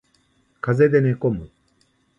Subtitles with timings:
[0.61, 1.51] 風邪で寝込む